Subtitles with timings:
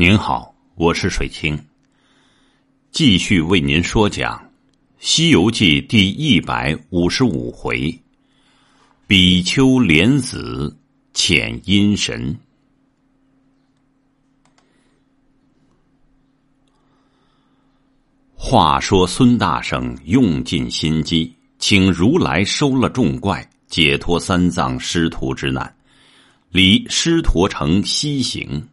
[0.00, 1.62] 您好，我是水清。
[2.90, 4.34] 继续为您说讲
[4.98, 7.94] 《西游记》第一百五十五回：
[9.06, 10.74] 比丘莲子
[11.12, 12.34] 遣阴神。
[18.34, 25.76] 话说孙大圣用尽心机，请如来收了众怪，解脱三藏师徒之难，
[26.48, 28.66] 离狮驼城西行。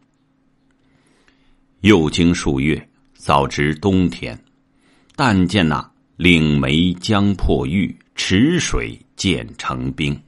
[1.82, 4.36] 又经数月，早值冬天，
[5.14, 10.20] 但见那岭梅将破玉，池水渐成冰。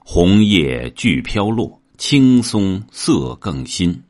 [0.00, 4.02] 红叶俱飘落，青松色更新。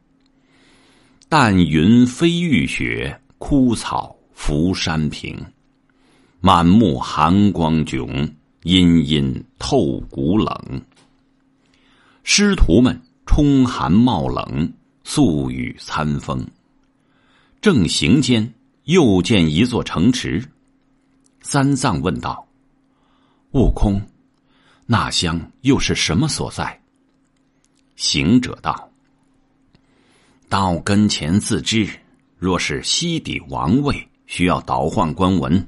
[1.28, 5.38] 淡云飞玉雪，枯草浮山平。
[6.40, 8.28] 满目寒光迥，
[8.64, 10.82] 阴阴透骨冷。
[12.24, 14.72] 师徒们冲寒冒冷。
[15.02, 16.46] 宿雨餐风，
[17.60, 18.52] 正行间，
[18.84, 20.42] 又见一座城池。
[21.42, 22.46] 三藏问道
[23.52, 24.00] ：“悟空，
[24.86, 26.80] 那乡又是什么所在？”
[27.96, 28.90] 行者道
[30.48, 31.88] ：“到跟前自知。
[32.38, 35.62] 若是西底王位，需要倒换官文；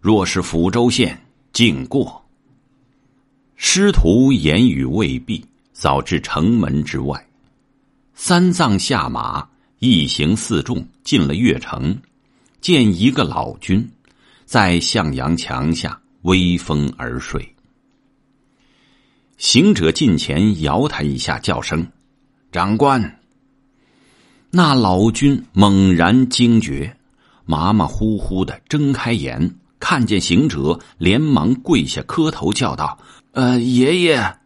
[0.00, 1.18] 若是抚州县，
[1.52, 2.22] 尽过。”
[3.56, 7.29] 师徒言语未毕，早至城门之外。
[8.22, 11.98] 三藏下马，一行四众进了月城，
[12.60, 13.90] 见一个老君
[14.44, 17.56] 在向阳墙下微风而睡。
[19.38, 21.90] 行者近前摇他一下，叫声
[22.52, 23.20] ：“长官。”
[24.52, 26.94] 那老君猛然惊觉，
[27.46, 32.98] 马马虎虎的睁开眼，看见行者，连忙跪下磕头，叫道
[33.32, 34.36] ：“呃，爷爷。”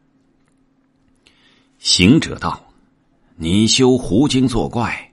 [1.81, 2.64] 行者道。
[3.37, 5.13] 你修狐精作怪，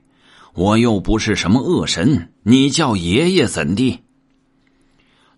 [0.54, 4.00] 我又不是什么恶神，你叫爷爷怎地？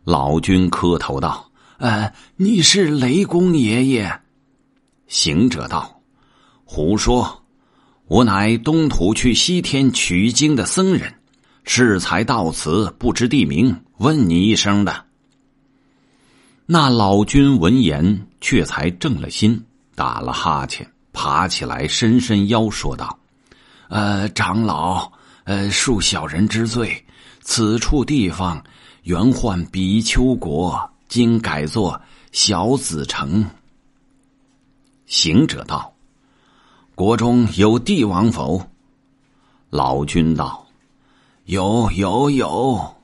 [0.04, 4.20] 老君磕头道：“呃，你是雷公爷爷。”
[5.08, 6.02] 行者道
[6.66, 7.44] ：“胡说！
[8.08, 11.16] 我乃东土去西天取经的僧人，
[11.64, 15.06] 适才到此，不知地名，问你一声的。”
[16.68, 19.64] 那老君闻言，却才正了心，
[19.96, 20.93] 打了哈欠。
[21.14, 23.18] 爬起来，伸伸腰，说道
[23.88, 25.12] ：“呃，长老，
[25.46, 27.06] 呃，恕小人之罪。
[27.42, 28.62] 此处地方
[29.04, 32.02] 原唤比丘国，今改作
[32.32, 33.46] 小子城。”
[35.06, 35.94] 行者道
[36.96, 38.66] ：“国中有帝王否？”
[39.70, 40.66] 老君道
[41.46, 42.96] ：“有，有，有。”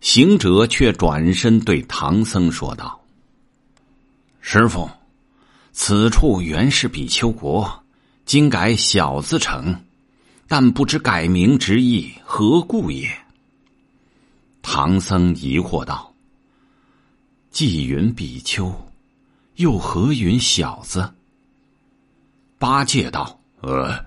[0.00, 3.00] 行者却转身对唐僧说道
[4.40, 4.88] ：“师傅。”
[5.78, 7.84] 此处原是比丘国，
[8.24, 9.84] 今改小子城，
[10.48, 13.06] 但不知改名之意何故也。
[14.62, 16.14] 唐僧疑惑道
[17.52, 18.74] ：“既云比丘，
[19.56, 21.12] 又何云小子？”
[22.58, 24.02] 八戒道：“呃，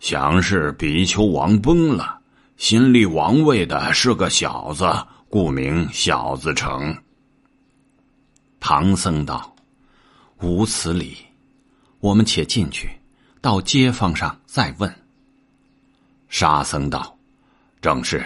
[0.00, 2.18] 想是比丘王崩了，
[2.56, 4.90] 新立王位的是个小子，
[5.28, 6.96] 故名小子城。”
[8.58, 9.54] 唐僧道。
[10.42, 11.18] 无此理，
[12.00, 12.88] 我们且进去，
[13.42, 14.90] 到街坊上再问。
[16.30, 17.14] 沙僧道
[17.82, 18.24] ：“正是，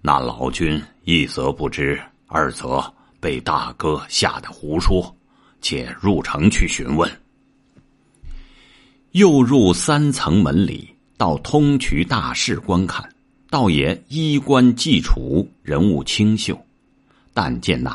[0.00, 2.82] 那老君一则不知，二则
[3.20, 5.14] 被大哥吓得胡说，
[5.60, 7.10] 且入城去询问。”
[9.12, 10.88] 又入三层门里，
[11.18, 13.06] 到通衢大室观看，
[13.50, 16.58] 倒也衣冠既楚，人物清秀，
[17.34, 17.94] 但见那。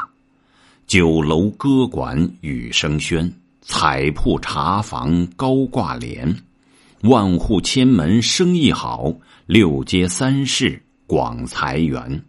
[0.87, 3.31] 酒楼歌馆雨声喧，
[3.71, 6.35] 彩铺茶房高挂帘，
[7.01, 9.13] 万户千门生意好，
[9.45, 12.23] 六街三市广财源。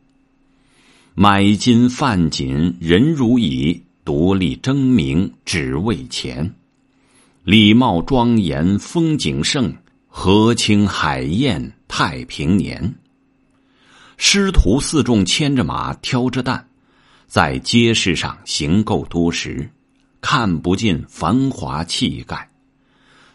[1.14, 6.54] 买金贩锦人如蚁，独立争名只为钱。
[7.42, 9.74] 礼貌庄严风景盛，
[10.08, 12.94] 和清海晏太平年。
[14.18, 16.68] 师徒四众牵着马，挑着担。
[17.26, 19.66] 在街市上行够多时，
[20.20, 22.50] 看不尽繁华气概，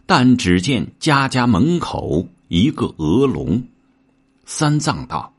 [0.06, 3.64] 但只见家家门口一个鹅笼。
[4.46, 5.34] 三藏道：“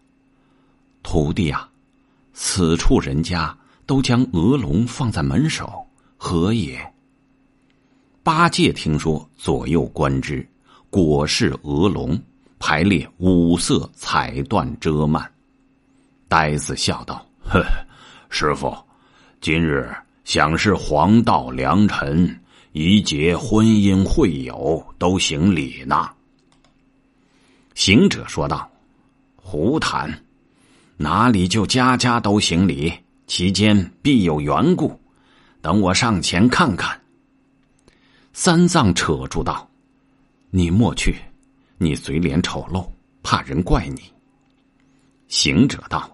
[1.03, 1.69] 徒弟啊，
[2.33, 3.57] 此处人家
[3.87, 6.93] 都将鹅笼放在门首，何也？”
[8.25, 10.45] 八戒听说，左右观之，
[10.91, 12.21] 果是鹅笼，
[12.59, 15.25] 排列五色彩缎遮幔。
[16.27, 17.65] 呆子笑道：“呵。”
[18.29, 18.77] 师傅，
[19.41, 19.89] 今日
[20.27, 22.41] 想是黄道良辰，
[22.73, 26.11] 宜结婚姻会友，都行礼呢。
[27.77, 28.69] 行者说道
[29.41, 30.13] ：“胡谈，
[30.97, 32.93] 哪里就家家都行礼？
[33.29, 35.01] 其间必有缘故。
[35.61, 37.01] 等我上前看看。”
[38.35, 39.71] 三藏扯住道
[40.51, 41.15] ：“你莫去，
[41.79, 42.85] 你嘴脸丑陋，
[43.23, 44.03] 怕人怪你。”
[45.29, 46.11] 行者道：“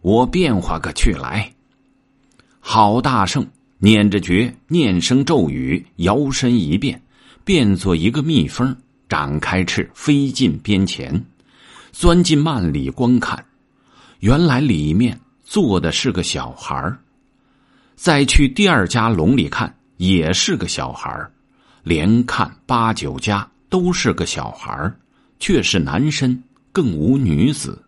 [0.00, 1.46] 我变化个去来。”
[2.60, 3.46] 好大圣
[3.78, 7.00] 念着诀，念声咒语，摇身一变，
[7.44, 8.76] 变作一个蜜蜂，
[9.08, 11.24] 展开翅飞进边前，
[11.92, 13.42] 钻进幔里观看。
[14.20, 16.92] 原来里面坐的是个小孩
[17.94, 21.24] 再去第二家笼里看，也是个小孩
[21.84, 24.92] 连看八九家都是个小孩
[25.38, 27.80] 却是男身，更无女子。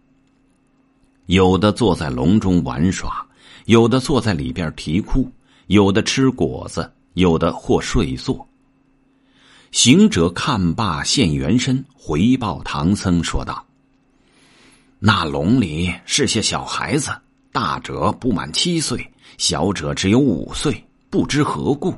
[1.26, 3.26] 有的坐在笼中玩耍，
[3.66, 5.30] 有的坐在里边啼哭，
[5.66, 8.46] 有的吃果子，有的或睡坐。
[9.70, 13.64] 行者看罢，现原身回报唐僧说道
[14.98, 17.10] ：“那笼里是些小孩子，
[17.52, 21.94] 大者不满七岁，小者只有五岁，不知何故。”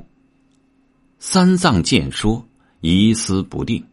[1.19, 2.45] 三藏见说，
[2.81, 3.85] 疑思不定，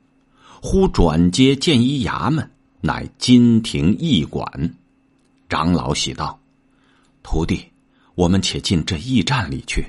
[0.62, 2.51] 忽转接见一衙门，
[2.81, 4.75] 乃金庭驿馆。
[5.48, 6.38] 长老喜道
[7.21, 7.66] ：“徒弟，
[8.16, 9.86] 我们且进这驿站里去。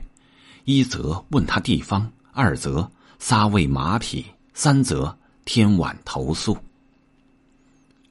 [0.65, 6.57] 一则问他地方，二则撒喂马匹，三则天晚投宿。”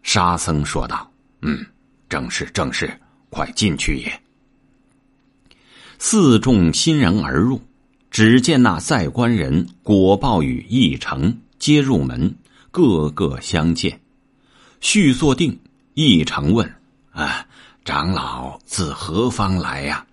[0.02, 1.12] 沙僧说道
[1.42, 1.66] ：“嗯，
[2.08, 2.92] 正是正是，
[3.30, 4.22] 快进去也。”
[6.00, 7.62] 四众欣然而入，
[8.10, 12.34] 只见那赛官人果报与一城皆入门，
[12.72, 14.00] 个个相见，
[14.80, 15.60] 叙坐定。
[15.94, 16.74] 一城问。
[17.12, 17.46] 啊，
[17.86, 20.06] 长老自何方来呀？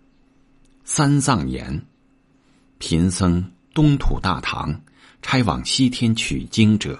[0.84, 1.82] 三藏言：
[2.78, 4.80] 贫僧东土大唐
[5.20, 6.98] 差往西天取经者，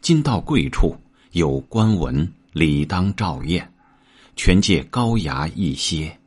[0.00, 0.96] 今到贵处
[1.32, 3.72] 有官文，理当照验，
[4.36, 6.18] 全借高衙一些。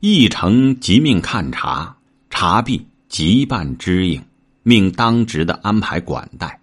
[0.00, 1.96] 一成即命看查，
[2.30, 4.24] 查毕即办知应，
[4.62, 6.58] 命当值的安排管待。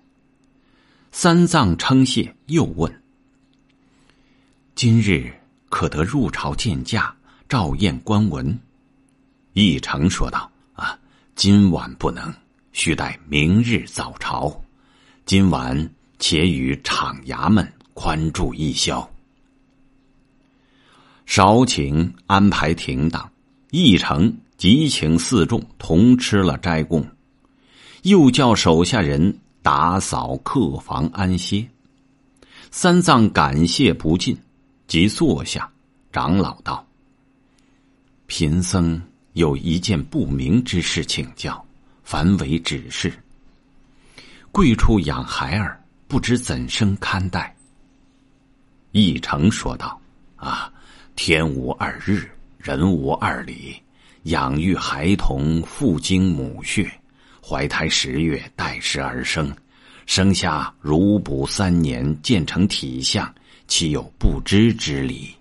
[1.11, 3.01] 三藏称谢，又问。
[4.77, 5.33] 今日
[5.69, 7.11] 可得入朝见驾，
[7.49, 8.59] 照验官文。
[9.53, 10.47] 义成说道
[10.77, 10.95] ：“啊，
[11.33, 12.31] 今晚不能，
[12.73, 14.55] 须待明日早朝。
[15.25, 15.89] 今晚
[16.19, 19.09] 且与厂衙门宽住一宵。”
[21.25, 23.27] 少请安排停当，
[23.71, 27.03] 义成即请四众同吃了斋供，
[28.03, 31.67] 又叫手下人打扫客房安歇。
[32.69, 34.37] 三藏感谢不尽。
[34.87, 35.69] 即坐下，
[36.13, 36.85] 长老道
[38.25, 39.01] ：“贫僧
[39.33, 41.61] 有一件不明之事请教，
[42.03, 43.11] 凡为指示。
[44.49, 47.53] 贵处养孩儿，不知怎生看待？”
[48.93, 49.99] 义成说道
[50.37, 50.71] ：“啊，
[51.17, 53.75] 天无二日，人无二理。
[54.23, 56.89] 养育孩童，父精母血，
[57.45, 59.53] 怀胎十月，待时而生，
[60.05, 63.29] 生下乳哺三年，渐成体相。”
[63.67, 65.35] 岂有不知之理？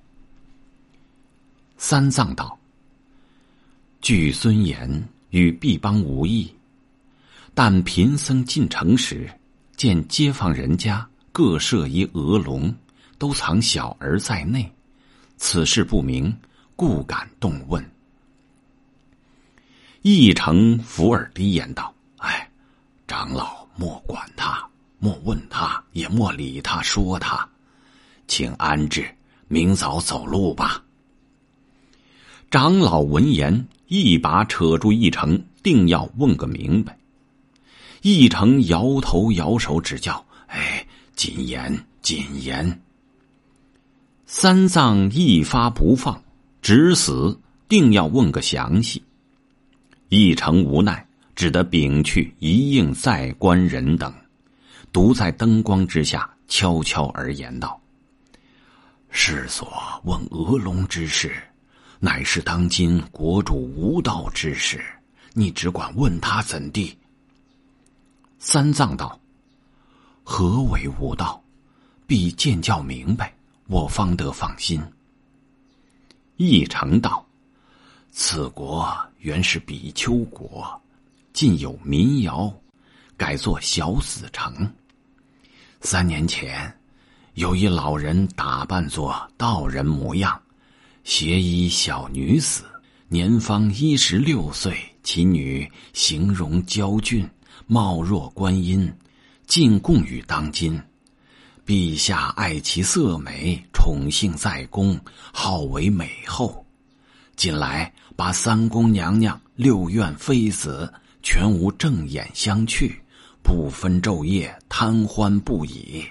[1.78, 2.58] 三藏道
[4.02, 6.52] ：“据孙言，与毕邦无异。
[7.54, 9.30] 但贫僧进城时，
[9.76, 12.74] 见街坊人家各设一鹅笼，
[13.16, 14.70] 都藏小儿在内。
[15.36, 16.36] 此事不明，
[16.74, 17.82] 故敢动问。”
[20.02, 22.50] 一成伏耳低言道：“哎，
[23.06, 24.68] 长老莫管他，
[24.98, 27.48] 莫问他，也莫理他，说他。”
[28.26, 29.06] 请安置，
[29.48, 30.82] 明早走路吧。
[32.50, 36.96] 长老闻言，一把扯住一成，定要问个明白。
[38.02, 42.80] 一成摇头摇手，指教：“哎，谨言，谨言。”
[44.26, 46.22] 三藏一发不放，
[46.62, 49.02] 只死定要问个详细。
[50.08, 51.04] 一成无奈，
[51.34, 54.12] 只得禀去一应在官人等，
[54.92, 57.80] 独在灯光之下悄悄而言道。
[59.18, 59.72] 世所
[60.04, 61.32] 问鹅龙之事，
[61.98, 64.78] 乃是当今国主无道之事。
[65.32, 66.96] 你只管问他怎地？
[68.38, 69.18] 三藏道
[70.22, 71.42] ：“何为无道？
[72.06, 73.34] 必见教明白，
[73.68, 74.82] 我方得放心。”
[76.36, 77.26] 义成道
[78.12, 80.78] ：“此国原是比丘国，
[81.32, 82.52] 近有民谣，
[83.16, 84.70] 改作小死城。
[85.80, 86.70] 三年前。”
[87.36, 90.40] 有一老人打扮作道人模样，
[91.04, 92.64] 携一小女子，
[93.08, 94.74] 年方一十六岁。
[95.02, 97.28] 其女形容娇俊，
[97.66, 98.90] 貌若观音，
[99.46, 100.82] 进贡于当今。
[101.66, 104.98] 陛下爱其色美，宠幸在宫，
[105.30, 106.64] 好为美后。
[107.36, 110.90] 近来把三宫娘娘、六院妃子
[111.22, 112.90] 全无正眼相觑，
[113.42, 116.02] 不分昼夜，贪欢不已。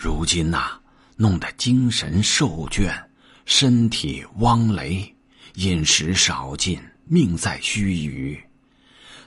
[0.00, 0.78] 如今呐，
[1.16, 2.96] 弄得精神受倦，
[3.46, 5.12] 身体汪雷，
[5.54, 8.38] 饮食少进，命在须臾。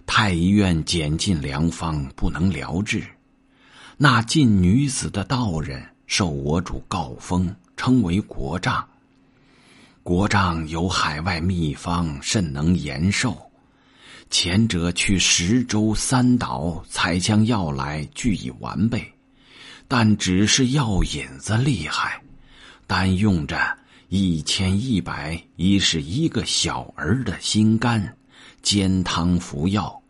[0.05, 3.03] 太医院减尽良方，不能疗治。
[3.97, 8.87] 那禁女子的道人受我主告封，称为国丈。
[10.03, 13.37] 国丈有海外秘方，甚能延寿。
[14.29, 19.13] 前者去十州三岛采将药来，俱已完备，
[19.93, 22.23] 但只是药引子厉害，
[22.87, 28.01] 单用着一千一百，已是一个小儿的心肝，
[28.61, 30.01] 煎汤服药，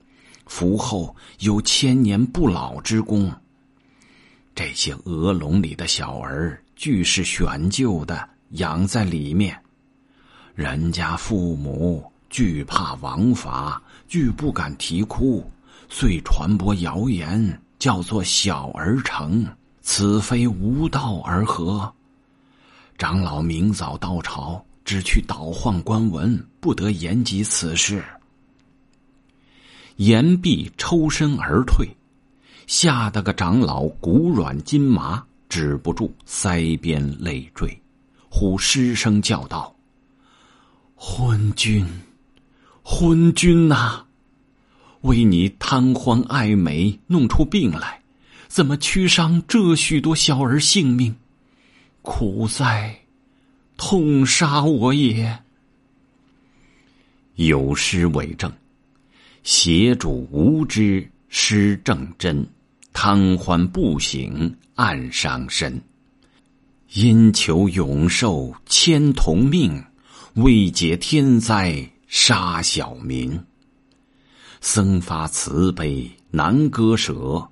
[0.45, 3.33] 服后有千年不老之功。
[4.53, 9.59] 这些鹅笼里的小儿，俱是选就的，养在里面。
[10.53, 15.43] 人家父母惧怕王法，俱不敢啼哭，
[15.89, 19.43] 遂传播谣言，叫做小儿成。
[19.81, 21.91] 此非无道而合？
[22.97, 28.03] 长老明早到朝，只去倒换官文，不得言及此事。
[29.95, 31.87] 言毕，抽身而退。
[32.67, 37.81] 吓得个长老骨软筋麻，止不住腮边泪坠，
[38.29, 39.75] 忽失声叫道
[40.95, 41.85] ：“昏君，
[42.81, 44.05] 昏君呐！
[45.01, 48.00] 为你贪欢爱美，弄出病来，
[48.51, 51.15] 怎么屈伤这许多小儿性命？
[52.01, 52.99] 苦哉，
[53.77, 55.39] 痛杀我也！”
[57.35, 58.51] 有诗为证
[59.41, 62.45] ：“邪主无知。”失正真，
[62.91, 65.81] 贪欢不醒，暗伤身。
[66.91, 69.81] 因求永寿千同命，
[70.33, 73.41] 为解天灾杀小民。
[74.59, 77.49] 僧发慈悲难割舍，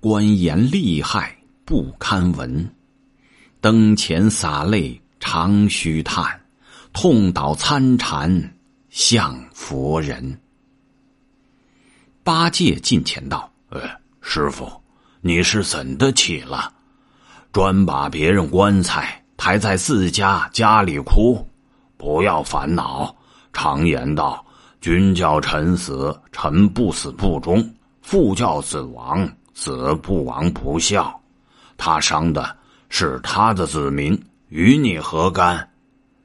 [0.00, 2.70] 官言厉害不堪闻。
[3.60, 6.40] 灯前洒泪长须叹，
[6.92, 8.54] 痛倒参禅
[8.90, 10.40] 向佛人。
[12.22, 13.80] 八戒近前道：“呃，
[14.20, 14.70] 师傅，
[15.20, 16.72] 你是怎的起了？
[17.50, 21.44] 专把别人棺材抬在自家家里哭，
[21.96, 23.12] 不要烦恼。
[23.52, 24.46] 常言道：
[24.80, 27.60] 君叫臣死，臣不死不忠；
[28.00, 29.28] 父叫子亡，
[29.58, 31.20] 子不亡不孝。
[31.76, 32.56] 他伤的
[32.88, 34.16] 是他的子民，
[34.50, 35.68] 与你何干？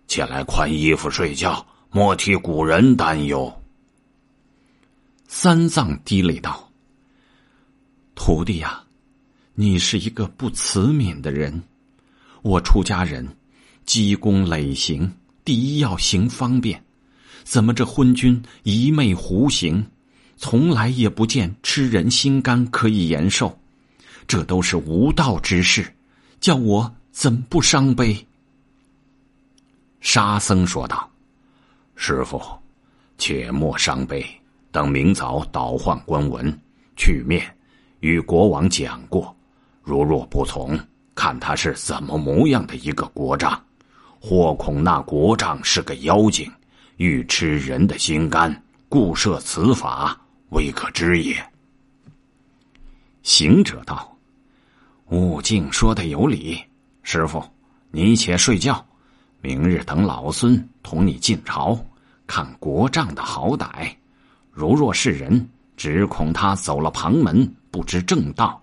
[0.05, 3.51] 起来宽衣服睡觉，莫替古人担忧。”
[5.27, 6.69] 三藏低泪道
[8.13, 8.83] ：“徒弟呀，
[9.55, 11.63] 你是一个不慈悯的人。
[12.43, 13.35] 我出家人，
[13.83, 15.11] 积功累行，
[15.43, 16.83] 第一要行方便。
[17.43, 19.83] 怎么这昏君一昧胡行，
[20.37, 23.57] 从来也不见吃人心肝可以延寿？
[24.27, 25.93] 这都是无道之事，
[26.39, 28.27] 叫我怎不伤悲？”
[30.01, 31.09] 沙僧说道
[31.95, 32.41] ：“师傅，
[33.17, 34.25] 且莫伤悲。”
[34.73, 36.59] 等明早倒换官文，
[36.95, 37.45] 去面
[37.99, 39.33] 与国王讲过。
[39.83, 40.75] 如若不从，
[41.13, 43.63] 看他是怎么模样的一个国丈，
[44.19, 46.51] 或恐那国丈是个妖精，
[46.97, 50.19] 欲吃人的心肝，故设此法，
[50.53, 51.35] 未可知也。
[53.23, 54.15] 行者道
[55.09, 56.63] ：“悟净说的有理，
[57.01, 57.43] 师傅，
[57.89, 58.85] 你且睡觉，
[59.41, 61.83] 明日等老孙同你进朝，
[62.27, 63.91] 看国丈的好歹。”
[64.53, 68.61] 如若是人，只恐他走了旁门，不知正道，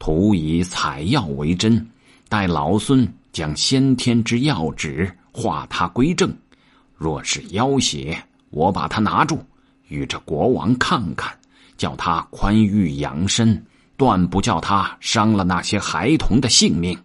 [0.00, 1.88] 徒以采药为真。
[2.28, 6.36] 待老孙将先天之药旨化他归正。
[6.96, 8.20] 若是妖邪，
[8.50, 9.44] 我把他拿住，
[9.90, 11.38] 与这国王看看，
[11.76, 13.66] 叫他宽裕养身，
[13.96, 16.98] 断不叫他伤了那些孩童的性命。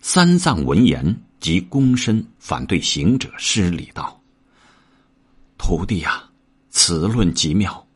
[0.00, 4.18] 三藏闻言，即躬身反对行者施礼道。
[5.58, 6.22] 徒弟呀，
[6.70, 7.86] 此论极妙，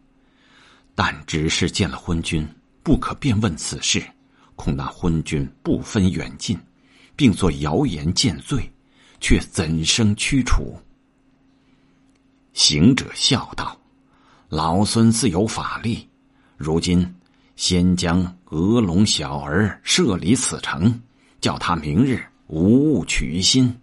[0.94, 2.46] 但只是见了昏君，
[2.82, 4.02] 不可便问此事，
[4.56, 6.58] 恐那昏君不分远近，
[7.14, 8.68] 并作谣言见罪，
[9.20, 10.76] 却怎生驱除？
[12.52, 13.76] 行者笑道
[14.48, 16.06] ：“老孙自有法力，
[16.56, 17.14] 如今
[17.56, 21.00] 先将鹅龙小儿设离此城，
[21.40, 23.74] 叫他明日无物取心。”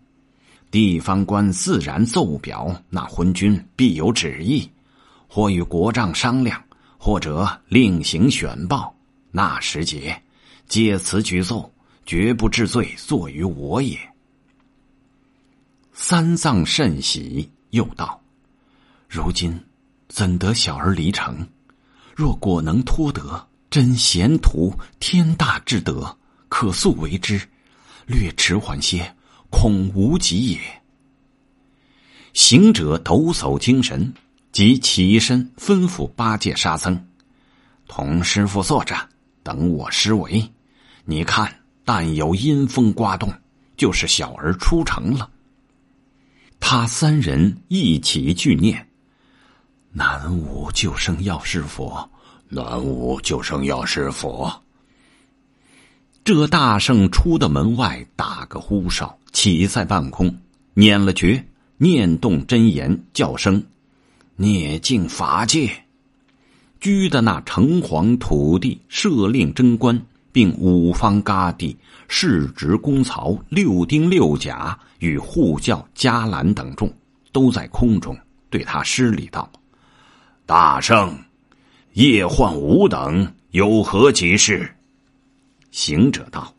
[0.72, 4.70] 地方官自然奏表，那昏君必有旨意，
[5.28, 6.64] 或与国丈商量，
[7.00, 8.96] 或者另行选报。
[9.32, 10.22] 那时节，
[10.68, 11.72] 借此举奏，
[12.06, 13.98] 绝不治罪坐于我也。
[15.92, 18.22] 三藏甚喜，又道
[19.10, 19.60] ：“如今
[20.08, 21.46] 怎得小儿离城？
[22.16, 26.16] 若果能托得，真贤徒，天大之德，
[26.48, 27.42] 可速为之。
[28.06, 29.16] 略迟缓些，
[29.50, 30.60] 恐无及也。”
[32.34, 34.14] 行者抖擞精神，
[34.52, 37.08] 即起身吩咐八戒、沙僧
[37.90, 38.96] ：“同师傅坐着，
[39.42, 40.48] 等我施为。
[41.06, 41.52] 你看，
[41.84, 43.34] 但有阴风刮动，
[43.76, 45.28] 就是小儿出城了。”
[46.62, 48.88] 他三人一起俱念
[49.92, 52.10] ：“南无救生药师佛，
[52.48, 54.52] 南无救生药师佛。”
[56.24, 60.36] 这大圣出的门外，打个呼哨，起在半空，
[60.74, 61.44] 念了诀。
[61.82, 63.64] 念动真言，叫声
[64.36, 65.72] “孽净法界”，
[66.82, 69.98] 居的那城隍、土地、设令、贞观，
[70.34, 71.78] 并五方嘎地、
[72.10, 76.94] 世职公曹、六丁六甲与护教伽蓝等众，
[77.32, 78.14] 都在空中
[78.50, 79.50] 对他施礼道
[80.50, 81.16] ：“大圣，
[81.94, 84.68] 夜唤吾等有何急事？”
[85.70, 86.52] 行者道：“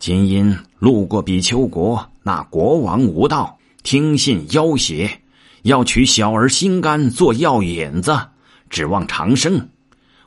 [0.00, 5.20] 今因路过比丘国，那国王无道。”听信妖邪，
[5.60, 8.18] 要取小儿心肝做药引子，
[8.70, 9.68] 指望长生。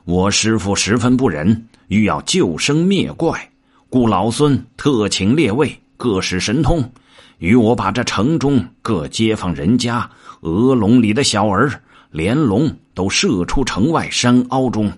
[0.04, 3.50] 我师傅十分不忍，欲要救生灭怪，
[3.88, 6.92] 故老孙特请列位各使神通，
[7.38, 10.08] 与我把这城中各街坊人家
[10.42, 14.92] 鹅笼里的小儿，连龙都射出城外山凹中，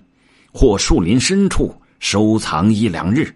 [0.51, 3.33] 或树林深处收藏一两日，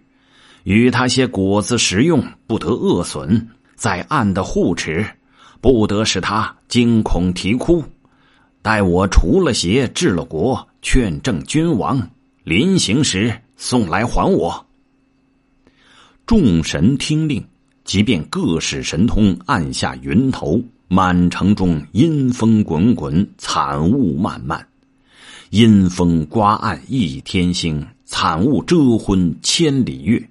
[0.64, 3.50] 与他些果子食用，不得饿损。
[3.76, 5.06] 在暗的护持，
[5.62, 7.84] 不得使他惊恐啼哭。
[8.64, 12.10] 待我除了邪，治了国，劝正君王，
[12.44, 14.66] 临行时送来还我。
[16.26, 17.46] 众神听令，
[17.86, 20.60] 即便各使神通，按下云头，
[20.90, 24.68] 满城中阴风滚滚，惨雾漫漫。
[25.50, 30.30] 阴风刮暗一天星，惨雾遮昏千里月。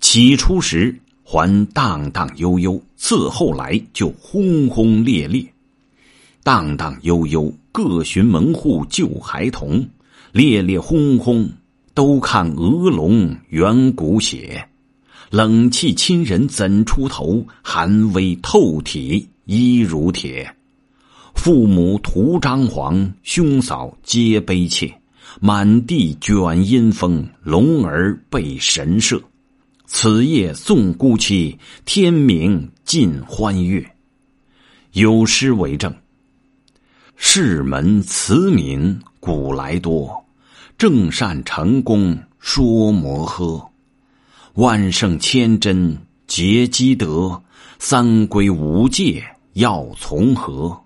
[0.00, 1.00] 起初时。
[1.28, 5.44] 还荡荡悠悠，次后来就轰轰烈烈。
[6.44, 9.84] 荡荡悠悠，各寻门户救孩童；
[10.30, 11.50] 烈烈轰轰，
[11.94, 14.68] 都看鹅龙圆骨血。
[15.30, 17.44] 冷气侵人怎出头？
[17.60, 20.54] 寒微透体衣如铁。
[21.34, 24.92] 父母徒张皇，兄嫂皆悲切。
[25.40, 29.20] 满地卷阴风，龙儿被神射。
[29.84, 33.84] 此夜送孤妻，天明尽欢悦。
[34.92, 35.94] 有诗为证：
[37.16, 40.24] 世门慈悯古来多，
[40.78, 43.62] 正善成功说摩诃。
[44.54, 47.42] 万圣千真结积德，
[47.78, 49.22] 三规五戒
[49.56, 50.78] 要从何？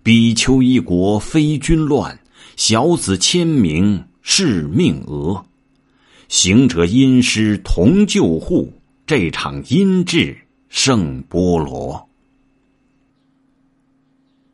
[0.00, 2.16] 比丘一国非君乱，
[2.54, 5.44] 小子千名是命额。
[6.28, 8.72] 行者因师同救护，
[9.06, 10.38] 这场阴质
[10.68, 12.08] 胜波罗。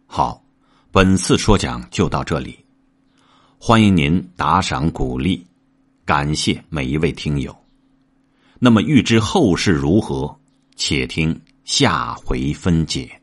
[0.06, 0.42] 好，
[0.90, 2.58] 本次说讲就到这里，
[3.58, 5.44] 欢迎您打赏鼓励，
[6.06, 7.54] 感谢每一位听友。
[8.58, 10.34] 那么，欲知后事如何，
[10.74, 13.21] 且听下回分解。